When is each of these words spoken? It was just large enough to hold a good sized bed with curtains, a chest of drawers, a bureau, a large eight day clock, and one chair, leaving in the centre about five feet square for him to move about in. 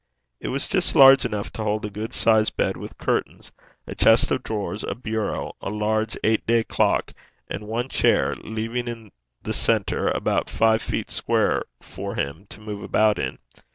It 0.39 0.47
was 0.47 0.67
just 0.67 0.95
large 0.95 1.25
enough 1.25 1.53
to 1.53 1.63
hold 1.63 1.85
a 1.85 1.91
good 1.91 2.11
sized 2.11 2.57
bed 2.57 2.75
with 2.75 2.97
curtains, 2.97 3.51
a 3.85 3.93
chest 3.93 4.31
of 4.31 4.41
drawers, 4.41 4.83
a 4.83 4.95
bureau, 4.95 5.53
a 5.61 5.69
large 5.69 6.17
eight 6.23 6.43
day 6.47 6.63
clock, 6.63 7.13
and 7.47 7.67
one 7.67 7.87
chair, 7.87 8.33
leaving 8.33 8.87
in 8.87 9.11
the 9.43 9.53
centre 9.53 10.07
about 10.07 10.49
five 10.49 10.81
feet 10.81 11.11
square 11.11 11.65
for 11.81 12.15
him 12.15 12.47
to 12.49 12.61
move 12.61 12.81
about 12.81 13.19
in. 13.19 13.37